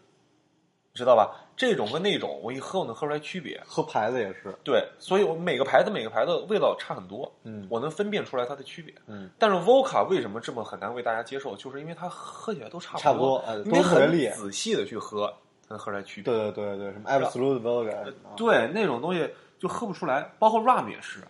[1.00, 1.34] 知道吧？
[1.56, 3.62] 这种跟那种，我一喝我能喝出来区别。
[3.66, 8.94] 喝牌子也是，对，所以我每个牌子每个牌子味道差很多，嗯我能分辨出来它的区别。
[9.08, 11.56] 嗯，但是 Vodka 为什么这么很难为大家接受？
[11.56, 15.28] 就是因为它喝起来都差差不多多，呃你得很仔细的去喝，
[15.62, 16.34] 才能喝出来区别。
[16.34, 21.22] 对对对对，什么 absolute vodka，啊对，那种东西就喝不出来，包括 rum 也是。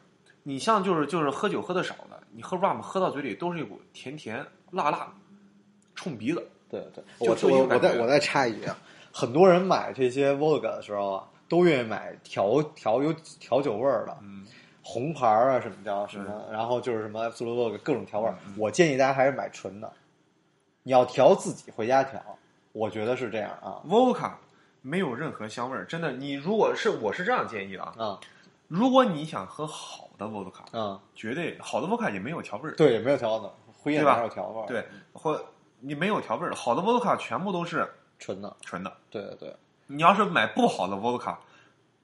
[0.44, 5.12] 你像就是就是喝酒喝的少的，你喝 rum 喝到嘴里都是一股甜甜辣辣，
[5.96, 6.48] 冲鼻子。
[6.70, 7.04] 对对，
[7.36, 8.78] 就我我我再我再插一句啊，
[9.20, 14.48] 很多人买这些 vodka 的时候啊，都愿意买调调有调酒味儿的，嗯，
[14.82, 18.38] 红牌儿啊什么叫什么，然后就是什么 absolute vodka 各种调味儿。
[18.58, 19.92] 我建议大家还是买纯的，
[20.84, 22.24] 你要调自己回家调，
[22.72, 23.82] 我觉得是这样啊。
[23.86, 24.32] Vodka
[24.82, 26.14] 没有任何香味儿，真的。
[26.14, 28.20] 你如果是我是这样建议的啊，啊。
[28.70, 34.16] 如果你想喝好的 Vodka，啊，绝对好的 Vodka 也没有调味儿，对，也没有调的，灰夜对吧？
[34.16, 34.66] 哪有调味儿？
[34.68, 35.44] 对，或
[35.82, 38.94] 你没有调味儿，好的 Vodka 全部都是纯的，纯的。
[39.10, 39.56] 对对对，
[39.88, 41.36] 你要是买不好的 Vodka，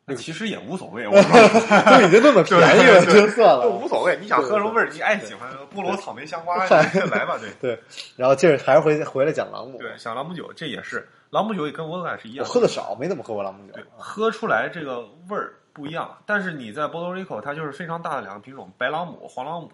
[0.05, 3.69] 那其实也无所谓， 我说都已经那么便宜了，就算就了。
[3.69, 4.17] 无所谓。
[4.21, 7.37] 你想喝什么味儿，你爱喜欢菠萝、草莓、香瓜， 你来吧。
[7.39, 7.83] 对对，
[8.15, 9.77] 然后接着还是回回来讲朗姆。
[9.77, 12.45] 对，讲朗姆酒，这也是朗姆酒也跟 Vodka 是一样。
[12.47, 16.17] 我喝的少，没怎么喝过朗姆酒对，喝出来这个味儿不一样。
[16.25, 19.69] 但是你在波多黎各，它就是非常大的两个品种，白朗姆、黄朗姆。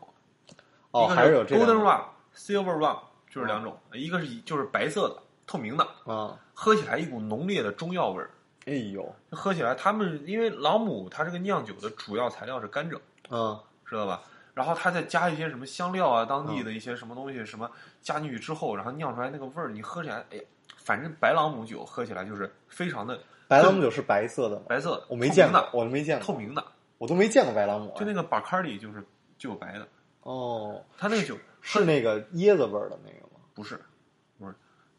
[0.91, 2.01] 哦，还是有这 Golden 个 Rum、
[2.35, 2.99] Silver Rum，
[3.29, 5.15] 就是两种，一个是就是白色的、
[5.51, 8.31] 透明的，啊，喝起来一股浓烈的中药味儿。
[8.67, 12.97] 哎呦，喝起来，他们因为朗姆它这个酿酒的主要材料是甘蔗，
[13.29, 14.21] 嗯知道吧？
[14.53, 17.69] 然后它再加一些什么香料啊，当地的一些什么东西，什么
[18.01, 20.43] 加进去之后，然后酿出来那个味儿，你喝起来，哎呀，
[20.77, 24.55] 反正白朗姆酒喝起来就是非常的白朗姆酒是白色的？
[24.69, 26.63] 白色的，我没见过我都没见过，透明的，
[26.97, 27.93] 我都没见过白朗姆。
[27.97, 29.03] 就那个巴卡里就是
[29.37, 29.85] 就有白的，
[30.21, 33.41] 哦，它那个酒是那个椰子味儿的那个吗？
[33.53, 33.81] 不是，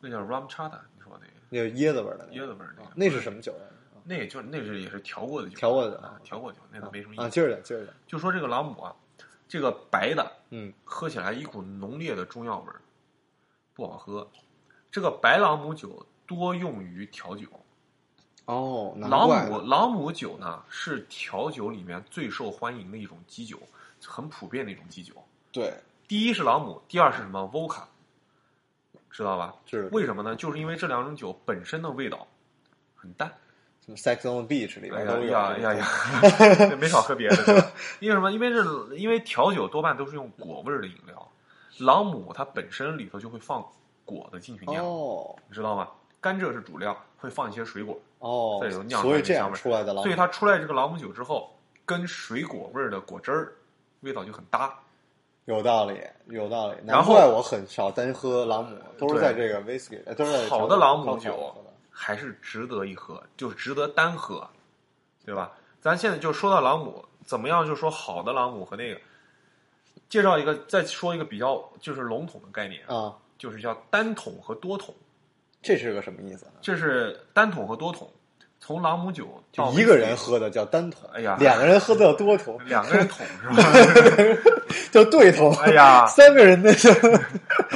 [0.05, 3.55] 那叫 rum chata，你说那个那个椰子味儿的椰子味儿那个，那是什么酒？
[4.03, 7.31] 那也就是那是也是调过的酒，调过的啊，调过酒，那个没什么意思啊，思。
[7.31, 7.95] 接着讲，接着讲。
[8.09, 8.93] 就说这个朗姆啊，
[9.47, 12.81] 这个白的嗯喝起来一股浓烈的中药味儿，
[13.75, 14.29] 不好喝。
[14.91, 17.47] 这个白朗姆酒多用于调酒，
[18.47, 23.57] 哦，朗姆朗姆酒呢是调酒里面最受欢迎的一种基酒，
[24.05, 25.15] 很普遍的一种基酒。
[25.53, 25.73] 对，
[26.09, 27.85] 第一是朗姆，第二是什么 Vodka，
[29.13, 29.55] 知道吧？
[29.67, 30.35] 是为什么呢？
[30.35, 32.27] 就是因为这两种酒本身的味道
[32.97, 33.31] 很淡。
[33.85, 35.25] 什么 Sex on the Beach 里哎边都有。
[35.25, 35.87] 呀呀呀
[36.69, 36.77] 呀！
[36.81, 37.73] 没少喝别的，吧？
[38.01, 38.31] 因为什么？
[38.31, 41.29] 因为这因为调酒多半都是用果味儿的饮料，
[41.79, 43.65] 朗姆它本身里头就会放
[44.05, 45.89] 果的进去酿，哦你知道吗？
[46.21, 53.53] 甘蔗是主料，会放一些水果，哦再有，酿出所以这样来的香味儿出来的朗姆，所以它出来这个朗姆酒之后，跟水果味儿的果汁儿
[54.03, 54.79] 味道就很搭。
[55.47, 56.77] 有道理，有道理。
[56.85, 61.55] 难然后怪我很少单喝朗姆，都是在这个 whisky，呃都是好的朗姆酒
[61.91, 64.49] 还是值得一喝，就是值得单喝，
[65.25, 65.53] 对吧？
[65.81, 67.67] 咱现在就说到朗姆，怎么样？
[67.67, 69.01] 就说好的朗姆和那个，
[70.09, 74.95] 介绍一个，再说一个比较就是笼统的概念，啊，就是叫单桶和多桶。
[75.61, 76.53] 这是个什么意思呢？
[76.61, 78.09] 这是单桶和多桶，
[78.65, 83.63] 从朗姆酒到就一个人喝的叫单桶，哎呀两个人喝的叫多桶， 两个人桶是吧？
[84.93, 85.53] 叫对桶。
[85.57, 86.89] 哎呀 三个人的就，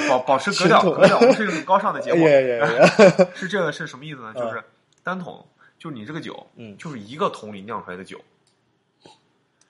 [0.09, 2.29] 保保持格调，格调，我们是一个很高尚的节哎目。
[2.29, 2.87] 呀呀呀！
[3.35, 4.33] 是这个是什么意思呢？
[4.37, 4.63] 嗯就是
[5.03, 5.45] 单桶，
[5.77, 8.21] 就是你这个酒，嗯就是一个桶里酿出来的酒。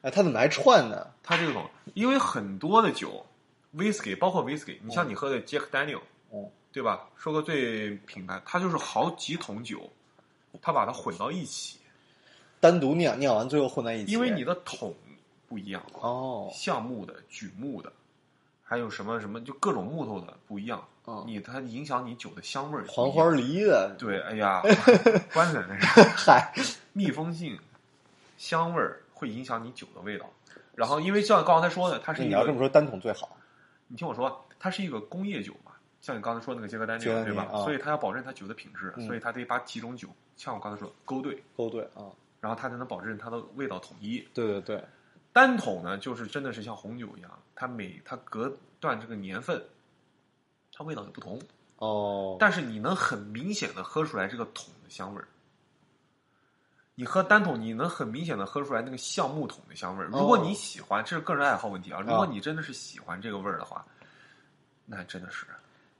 [0.03, 1.07] 哎，它怎么还串呢？
[1.23, 3.25] 它这种，因为很多的酒
[3.75, 6.01] ，whisky 包括 whisky，你像你喝的 Jack Daniel，
[6.31, 7.01] 嗯对吧？
[7.17, 9.91] 说个最品牌，它就是好几桶酒，
[10.63, 11.79] 它把它混到一起，
[12.61, 14.13] 单独酿，酿完最后混在一起。
[14.13, 14.95] 因为你的桶
[15.49, 17.93] 不一样，哦，橡木的、榉木的，
[18.65, 22.85] 还有什么什么，就各种木头的不一样，嗯你它影响你酒的香味儿。
[22.89, 23.31] 黄花。
[23.31, 24.63] 梨的，对，哎呀，
[25.33, 26.53] 关键那是嗨，
[26.93, 27.59] 密封性、
[28.37, 30.29] 香味儿会影响你酒的味道。
[30.75, 33.37] 然后，因为像刚才说的，它是一个你要这么说，单桶最好。
[33.89, 37.49] 你听我说，它是一个工业酒嘛，像你刚才说那个杰克丹尼尔，对吧？
[37.65, 42.07] 所以它要保证它酒的品质，嗯所以它得把几种酒，像我刚才说勾兑，勾兑啊，
[42.41, 44.19] 然后它才能保证它的味道统一。
[44.33, 44.85] 对对对，
[45.33, 49.61] 单桶呢，就是真的是像红酒一样，它每它隔断这个年份，
[50.73, 51.41] 它味道也不同，
[51.79, 55.27] 哦，但是你能很明显的喝出来这个桶的香味儿。
[56.99, 60.07] 你喝单桶，你能很明显的喝出来那个橡木桶的香味儿。
[60.07, 62.01] 哦如果你喜欢，这是个人爱好问题啊。
[62.01, 63.85] 如果啊你真的是喜欢这个味儿的话，
[64.87, 65.47] 那真的是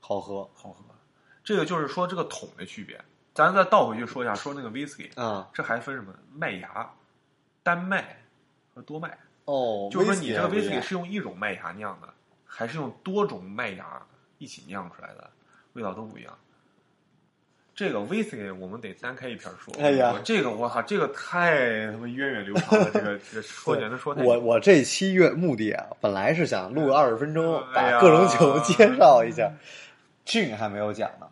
[0.07, 0.85] 好喝好喝。
[1.43, 2.97] 这个就是说这个桶的区别。
[3.33, 5.49] 咱再倒回去说一下，说那个 whisky，啊。
[5.53, 6.89] 这还分什么麦芽、
[7.61, 8.17] 单麦
[8.73, 9.17] 和多麦。
[9.43, 12.07] 哦，就是说你这个威士 whisky 忌是用一种麦芽酿的，
[12.45, 14.01] 还是用多种麦芽
[14.37, 15.29] 一起酿出来的，
[15.73, 16.33] 味道都不一样。
[17.75, 19.73] 这个 whisky 我们得单开一篇说。
[19.77, 24.23] 哎呀我这个我靠，这个太他妈源远流长了，这个这个说起来能说太。
[24.23, 29.51] 我我这期月目的啊，本来是想录二十分钟，把各种酒介绍一下。
[30.27, 31.27] gin 还没有讲呢，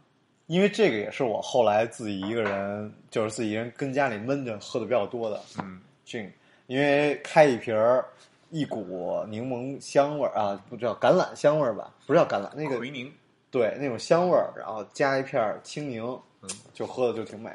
[0.47, 6.29] 因为这个也是我后来自己一个人，就是自己一人跟家里闷着喝的比较多的嗯 gin，
[6.67, 8.05] 因为开一瓶儿，
[8.51, 11.93] 一股柠檬香味儿啊，不叫橄榄香味儿吧？
[12.07, 13.11] 不是叫橄榄，那个奎宁，
[13.51, 16.03] 对那种香味儿，然后加一片青柠，
[16.41, 17.49] 嗯就喝的就挺美。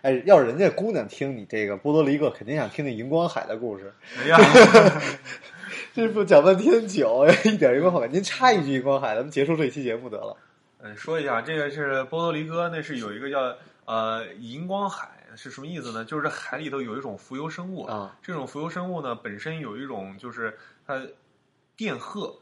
[0.00, 3.92] 哎，要是人家姑娘听你这个波多黎各，肯定想听听荧光海的故事。
[4.18, 4.38] 哎呀，
[5.94, 8.08] 这不讲半天酒，一点荧光海。
[8.08, 10.36] 您插一句荧光海，咱们结束这期节目得了。
[10.84, 16.04] 嗯，说一下，这个是波多黎各，那是有一个叫呃荧光海，是什么意思呢？
[16.04, 21.00] 就是这海里头有一种浮游生物啊，这种浮游生物呢本身有一种就是它
[21.76, 22.36] 电荷，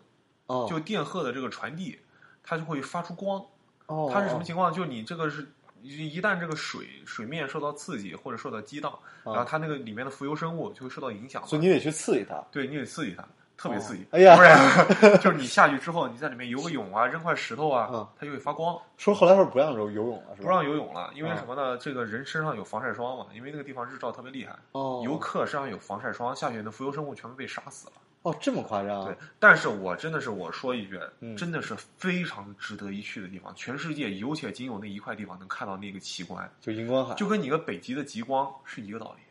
[0.46, 1.98] 哦，就电荷的这个传递，
[2.42, 3.44] 它就会发出光。
[3.86, 4.72] 哦，它是什么情况？
[4.72, 5.46] 就你这个是
[5.82, 8.90] 一一旦这个水水面受到刺激或者受到激荡，
[9.24, 11.46] 啊然后它那个里面的浮游生物就会受到影响。
[11.46, 12.42] 所以你得去刺激它。
[12.50, 13.28] 对你得刺激它，
[13.60, 14.06] 特别刺激。
[14.10, 18.80] 哎呀不是就是你下去之后，你在里面游个泳啊，扔块石头啊嗯，它就会发光。
[18.96, 20.44] 说后来说不让游游泳了，是吧？
[20.44, 21.76] 不让游泳了，因为啊什么呢？
[21.76, 27.92] 这个人身上有防晒霜嘛，因为那个地方日照特别厉害，哦，游客身上有防晒霜，下去的浮游生物全部被杀死了。
[28.22, 29.04] 哦，这么夸张？
[29.04, 39.29] 对，但是我真的是我说一句，嗯真的是非常值得一去的地方，全世界有且仅有那一块地方能看到那个奇观，就荧光海，就跟你个北极的极光是一个道理，就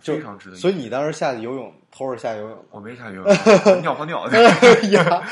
[0.00, 0.56] 非常值得。
[0.56, 5.22] 所以你当时下去游泳，偷着下去游泳我没下游泳，尿泡尿， 的，哎呀，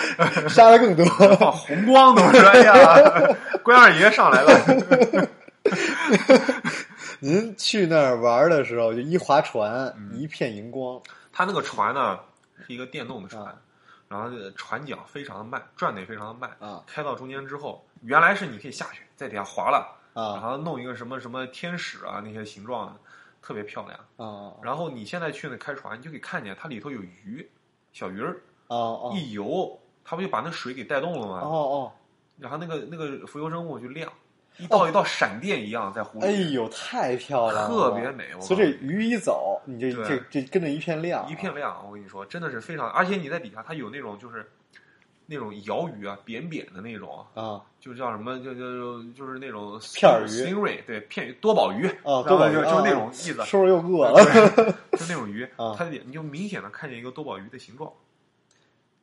[0.48, 1.04] 杀的更多。
[1.36, 5.28] 放红光都是，哎呀，关二爷上来了。
[7.20, 11.00] 您去那儿玩的时候，就一划船，嗯一片荧光，
[11.32, 12.18] 他那个船呢
[12.66, 13.54] 是一个电动的船，啊
[14.08, 16.50] 然后这个船桨非常的慢，转的也非常的慢。
[16.58, 22.94] 啊开到中间之后，原来是你可以下去，在底下划了，然啊后弄一个什么什么天使啊那些形状，
[23.44, 24.00] 特别漂亮。
[24.16, 27.46] 啊然后你现在去那开船，你就可以看见它里头有鱼，
[27.92, 28.40] 小鱼儿！
[29.14, 31.40] 一游，它不就把那水给带动了吗？
[31.44, 31.92] 哦哦，
[32.38, 34.10] 然后那个那个浮游生物就亮，
[34.56, 38.34] 一道一道闪电一样在湖里，哎呦，太漂亮了，特别美。
[38.34, 44.50] 我所以这鱼一走，你这对这这跟着一片亮，一片亮，我跟你说，真的是非常，而且你在底下，它有那种就是
[45.26, 54.22] 那种鳐鱼啊，扁扁的那种，啊就叫什么，就就就是那种片儿鱼 stingray，对，片鱼多宝鱼，哦，然后多宝鱼就就那啊种意思，说着又饿了。
[54.24, 57.92] 对，就那种鱼啊，它的你就明显的看见一个多宝鱼的形状，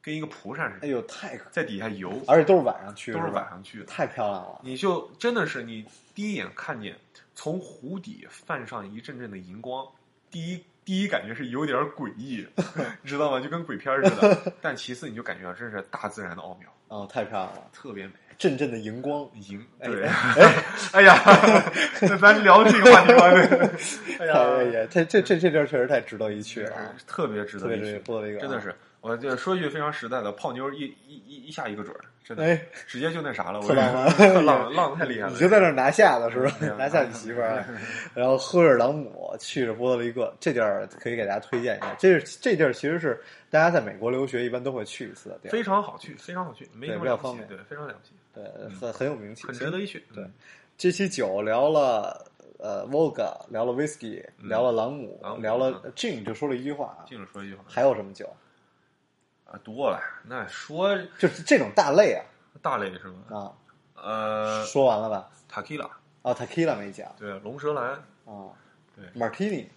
[0.02, 4.60] 跟一个蒲扇似的，哎呦，太可，在底下游，而且都是晚上去，都是晚上去的，太漂亮了。
[4.64, 6.96] 你就真的是你第一眼看见
[7.36, 9.88] 从湖底泛上一阵阵的荧光，
[10.30, 12.46] 第一第一感觉是有点诡异，
[13.02, 13.40] 你 知道吗？
[13.40, 14.54] 就跟鬼片似的。
[14.62, 18.14] 但其次你就感觉到这是大自然的奥妙，哦，太漂亮了，特别美。
[18.38, 19.30] 阵阵的荧光。
[19.36, 20.04] 荧哎对，
[20.94, 21.16] 哎 呀，
[22.02, 23.28] 那咱聊这个话题吧，
[24.20, 28.02] 哎哎呀，呀，这这这这地儿确实太值得一去了啊，特别值得一去，
[28.40, 28.74] 真的是。
[29.02, 35.34] 我就说一句非常实在的，泡妞一一一一下一个准儿，真的，哎，直接就那啥了，我特浪漫 特浪 浪的太厉害了。
[35.34, 36.56] 你就在那儿拿下了是吧？
[36.78, 37.66] 拿下你媳妇儿，
[38.14, 41.96] 然后喝着朗姆去着波多黎各，这地儿可以给大家推荐一下。
[41.98, 50.04] 这是这地儿其实是大家在美国留学一般都会去一次的地儿，非常好去，非常好去，没对什么了不对，非常了不起，对，很很有名气，很值得一去。
[50.14, 50.32] 对嗯，
[50.78, 52.24] 这期酒聊了
[52.60, 58.32] 呃 Vodka，聊了 Whisky，聊了朗姆聊了 Gin，就说了一句话啊，净着说一句话还有什么酒？
[59.52, 60.02] 啊，多了。
[60.26, 62.24] 那说就是这种大类啊
[62.62, 63.24] 大类是吗？
[63.30, 63.54] 啊，
[63.96, 65.90] 呃说完了吧？？Takila，
[66.22, 67.94] 啊，Tequila 没讲对，龙舌兰，
[68.26, 68.50] 啊，
[68.96, 69.68] 对，Martini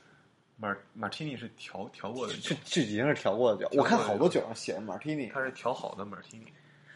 [0.56, 6.52] 马马提尼是调调过的这酒，这已经是调过的酒，我看好多酒上写的 Martini，它是调好的马提尼。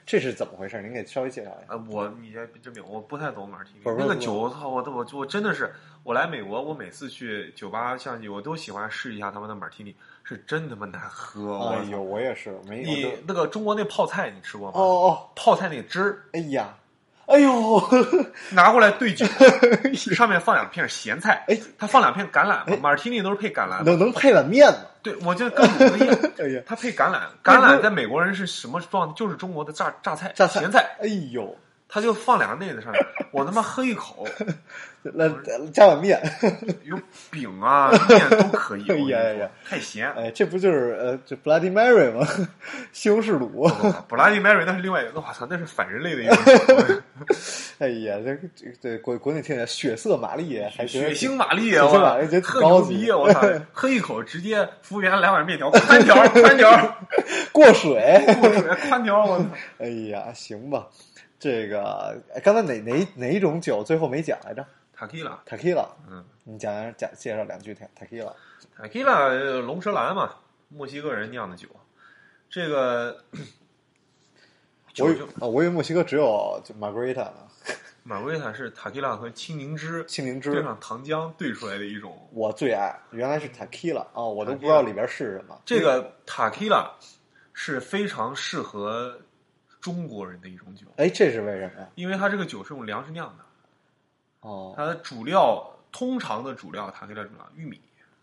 [0.08, 0.80] 这是怎么回事？
[0.80, 1.74] 您给稍微介绍一下。
[1.74, 5.70] 呃，我你这这边我不太懂马提尼那个酒，我操，我都我我真的是，
[6.02, 9.94] 我来美国，我每次去酒吧相机，我都喜欢试一下他们的马提尼，
[10.24, 11.58] 是真他妈难喝。
[11.68, 14.80] 哎呦，我也是没你那个中国那泡菜你吃过吗？
[14.80, 16.74] 哦哦，泡菜那汁儿哎呀，
[17.28, 17.82] 哎呦，
[18.52, 19.26] 拿过来兑酒，
[20.14, 23.92] 上面放两片咸菜，哎，他放两片橄榄嘛，马提尼都是配橄榄的。
[23.92, 24.78] 能能配碗面吗？
[25.02, 29.14] 对，我就跟卤子一样， 哎呀，他配橄榄，橄榄在美国人是什么状态？
[29.14, 31.54] 就是中国的榨榨菜、榨菜咸菜，哎呦，
[31.86, 34.26] 他就放两个那子上面， 我他妈喝一口，
[35.02, 35.28] 那
[35.70, 36.20] 加碗面，
[36.84, 36.98] 有
[37.30, 38.84] 饼啊面都可以。
[38.90, 40.10] 哎呀呀说太咸。
[40.14, 42.26] 哎，这不就是呃，这 Bloody Mary 吗？
[42.92, 43.70] 西红柿卤。
[44.08, 47.02] Bloody Mary 那是另外一个，我操，那是反人类的一种
[47.78, 53.40] 哎呀，这这这国国内听起来血色玛丽还血腥玛丽，血腥玛丽觉得特高级牛逼，我操，
[53.72, 56.96] 喝一口直接服务员来碗面条，宽条宽条，
[57.52, 58.22] 过水。
[58.40, 59.44] 过水宽条，我操。
[59.78, 60.88] 哎呀，行吧，
[61.38, 68.32] 这个哎刚才哪哪哪种酒最后没讲来着塔 q 拉，？Tequila，嗯你讲讲介绍两句 Tequila。
[68.76, 69.28] 塔 q 拉
[69.60, 70.34] 龙舌兰嘛，
[70.68, 71.68] 墨西哥人酿的酒，
[72.50, 73.22] 这个
[75.04, 77.34] 我以酒就啊，我以为墨西哥只有就 Margarita 呢，
[78.02, 82.28] 马格丽塔是塔 q 拉和青柠汁青柠汁兑上糖浆兑出来的一种。
[82.32, 85.60] 我最爱，原来是 Tequila 啊、我都不知道里边是什么。
[85.66, 86.90] 这个塔 q 拉
[87.52, 89.18] 是非常适合
[89.80, 91.88] 中国人的一种酒，哎，这是为什么呀？
[91.96, 93.44] 因为它这个酒是用粮食酿的。
[94.40, 97.80] 哦它的主料通常的主料塔 q 拉主料玉米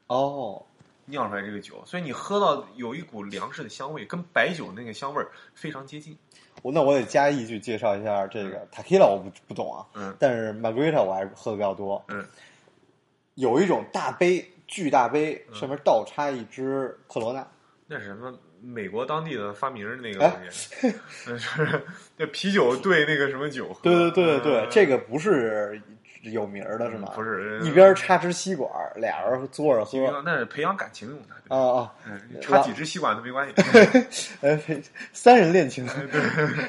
[0.08, 0.66] 哦，
[1.06, 6.18] 酿出来这个酒，所以你喝到有一股粮食的香味，跟白酒那个香味儿非常接近。
[6.62, 12.04] 我那我得加一句介绍一下这个 Tequila，我不不懂啊，嗯但是 Margarita 我还是喝的比较多。
[12.08, 12.26] 嗯，
[13.36, 17.46] 有一种大杯，巨大杯，嗯上面倒插一支科罗娜。
[17.88, 18.34] 那是什么？
[18.62, 20.96] 美国当地的发明儿那个哎东西，
[21.28, 21.86] 那是
[22.18, 23.82] 那啤酒兑那个什么酒喝？
[23.84, 25.80] 对对对对对，嗯这个不是
[26.32, 27.12] 有名儿的是吗？
[27.16, 30.22] 不是一边插支吸管，俩人坐着喝。
[30.24, 31.36] 那是培养感情用的。
[31.48, 33.54] 对啊啊，嗯，插几支吸管都没关系。
[34.42, 34.60] 呃，
[35.14, 35.88] 三人恋情，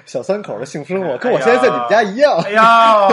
[0.04, 2.38] 小三口的幸福生活，跟我现在在你们家一样。
[2.44, 3.08] 哎呀，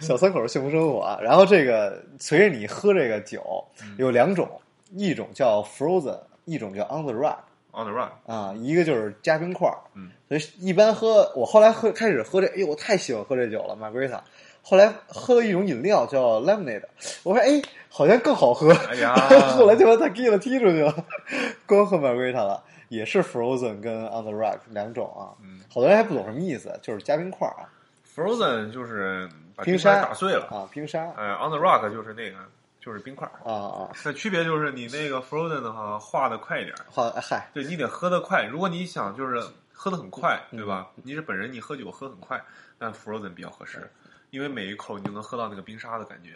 [0.00, 1.18] 小三口的幸福生活啊。
[1.22, 3.42] 然后这个随着你喝这个酒，
[3.82, 4.48] 嗯有两种，
[4.92, 7.38] 一种叫 frozen，一种叫 on the rock。
[7.76, 14.20] On the run，啊，一个就是加冰块儿，嗯，所以一般喝，我后来喝开始喝这，哎呦，我太喜欢喝这酒了，Margarita。
[14.66, 16.82] 后来喝了一种饮料叫 lemonade，
[17.22, 19.14] 我说哎，好像更好喝，哎呀。
[19.56, 21.04] 后来就把 tequila 踢出去了，
[21.66, 25.60] 光喝 Margarita 了，也是 frozen 跟 on the rock 两种啊，嗯。
[25.72, 27.68] 好多人还不懂什么意思，就是加冰块儿啊
[28.16, 30.00] ，Frozen 就是把冰冰块沙。
[30.02, 31.10] 打碎了，啊，冰沙。
[31.16, 32.38] 哎，On the Rock 就是那个
[32.80, 33.28] 就是冰块。
[33.44, 38.44] 啊啊，那区别就是你那个 Frozen 的话化的快一点，好，哎嗨，对你得喝得快。
[38.44, 40.56] 如果你想就是喝得很快，嗯。
[40.58, 40.88] 对吧？
[41.02, 42.42] 你是本人，你喝酒喝很快，
[42.78, 43.90] 那 Frozen 比较合适，
[44.34, 46.30] 因为每一口你就能喝到那个冰沙的感觉。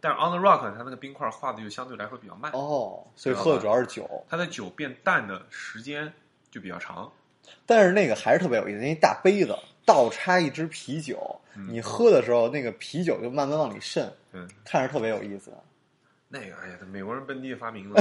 [0.00, 6.12] 但是 On the Rock 它那个冰块化的就相对来说比较慢，哦，所以喝的主要是酒，它的酒变淡的时间
[6.50, 7.10] 就比较长。
[7.64, 9.56] 但是那个还是特别有意思，那一大杯子
[9.86, 15.50] 倒插一支啤酒，你喝的时候那个啤酒就慢慢往里渗，嗯，看着特别有意思。
[16.28, 18.00] 那个，哎呀，美国人本地发明的。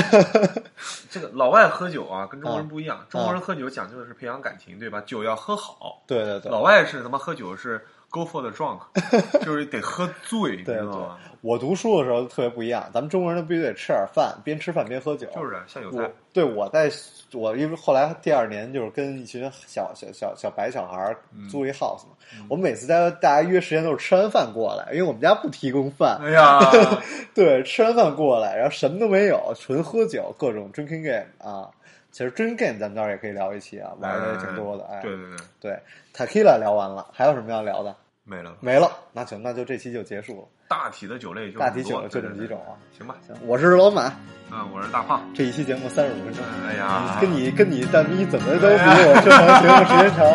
[1.10, 3.04] 这个老外喝酒啊，跟中国人不一样。
[3.10, 5.02] 中国人喝酒讲究的是培养感情，对吧？
[5.02, 6.04] 酒要喝好。
[6.06, 8.80] 对对对，老外是他妈喝酒是 go for the drunk，
[9.46, 15.28] 就是得喝醉，你对对知道吗？，我读书的时候特别不一样，咱们中国人必须得吃点饭，边吃饭边喝酒。
[15.36, 16.90] 就是啊像有菜，对我在
[17.34, 21.16] 我因为后来第二年就是跟一群小小小小白小孩
[21.50, 22.14] 租一 house 嘛，
[22.50, 26.18] 我们每次在大家约时间都是吃完饭过来，因为我们家不提供饭。
[26.24, 26.60] 哎呀，
[27.36, 31.70] 对，吃完饭过来，然后什么都没有，纯喝酒，各种 drinking game 啊。
[32.12, 34.86] 其实 drinking game 咱们到时候也可以聊一期啊，玩的也挺多的。
[34.86, 35.26] 哎，对对
[35.60, 35.80] 对，对
[36.16, 37.96] ，tequila 聊完了，还有什么要聊的？
[38.24, 38.56] 没了。
[38.60, 40.48] 没了，那行，那就这期就结束了。
[40.68, 42.60] 大体的酒类就大体酒这么多就这么几种。
[42.68, 42.76] 啊。
[42.98, 44.12] 对对对行吧，行，我是老马，
[44.52, 45.22] 嗯，我是大胖。
[45.34, 50.28] 这一期节目三十五分钟，哎呀，跟你跟你蛋逼怎么都比我正常节目时间长。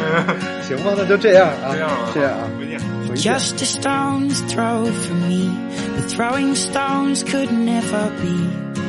[0.62, 2.80] 行吧，那就这样啊，这样吧，这样啊，再见。
[3.08, 3.34] 回见。
[3.34, 5.52] Just a stone's throw from me,
[5.96, 8.82] but throwing stones could never be the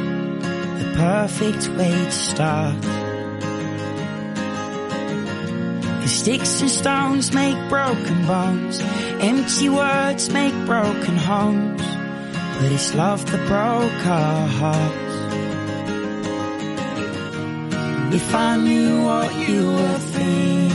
[0.95, 2.81] perfect way to start.
[6.01, 8.81] Cause sticks and stones make broken bones,
[9.21, 15.11] empty words make broken homes, but it's love that broke our hearts.
[18.13, 20.71] If I knew what you were thinking,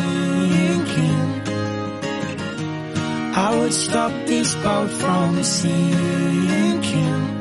[3.35, 7.36] I would stop this boat from sinking.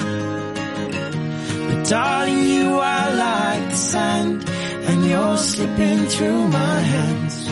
[1.85, 7.47] But darling, you are like the sand, and you're slipping through my hands.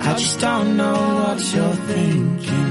[0.00, 2.70] I just don't know what you're thinking.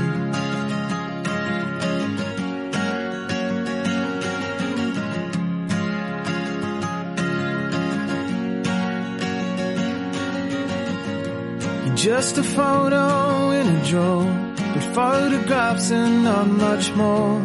[11.96, 14.26] Just a photo in a drawer
[14.74, 17.40] with photographs are not much more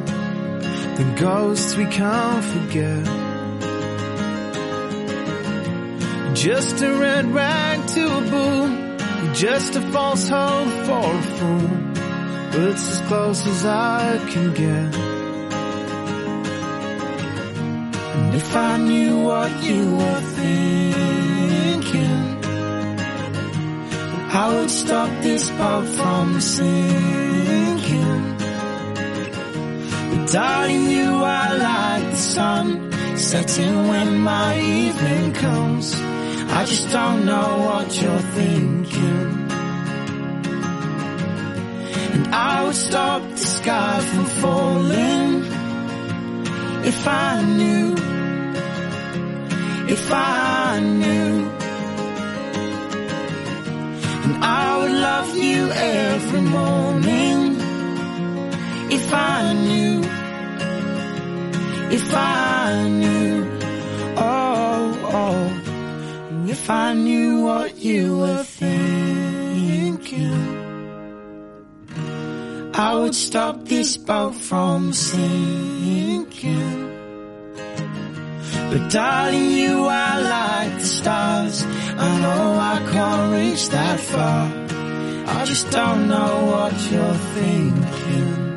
[0.96, 3.27] than ghosts we can't forget.
[6.39, 8.68] Just a red rag to a bull
[9.24, 11.68] You're just a false hope for a fool,
[12.53, 14.95] but it's as close as I can get.
[18.14, 22.20] And if I knew what you were thinking,
[24.30, 28.36] I would stop this boat from sinking.
[30.11, 36.17] But darling, you are like the sun setting when my evening comes.
[36.51, 39.51] I just don't know what you're thinking.
[42.14, 45.44] And I would stop the sky from falling
[46.84, 47.92] if I knew,
[49.94, 51.34] if I knew.
[54.24, 57.59] And I would love you every morning
[58.90, 60.03] if I knew,
[61.90, 63.38] if I knew,
[66.68, 68.74] if I knew what you were thinking.
[72.74, 76.76] I would stop this boat from sinking.
[78.70, 81.62] But darling, you are like the stars.
[82.06, 84.52] I know I can't reach that far.
[85.38, 88.47] I just don't know what you're thinking.